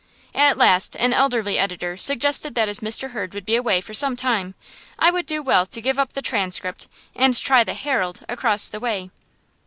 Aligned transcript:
At 0.33 0.57
last 0.57 0.95
an 0.95 1.13
elderly 1.13 1.59
editor 1.59 1.95
suggested 1.95 2.55
that 2.55 2.67
as 2.67 2.79
Mr. 2.79 3.11
Hurd 3.11 3.35
would 3.35 3.45
be 3.45 3.55
away 3.55 3.81
for 3.81 3.93
some 3.93 4.15
time, 4.15 4.55
I 4.97 5.11
would 5.11 5.27
do 5.27 5.43
well 5.43 5.67
to 5.67 5.79
give 5.79 5.99
up 5.99 6.13
the 6.13 6.23
"Transcript" 6.23 6.87
and 7.15 7.39
try 7.39 7.63
the 7.63 7.75
"Herald," 7.75 8.25
across 8.27 8.67
the 8.67 8.79
way. 8.79 9.11